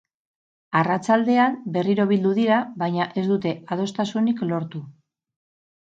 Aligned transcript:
Arratsaldean 0.79 1.59
berriro 1.77 2.07
bildu 2.13 2.33
dira, 2.41 2.59
baina 2.83 3.09
ez 3.25 3.29
dute 3.35 3.55
adostasunik 3.77 4.47
lortu. 4.55 4.87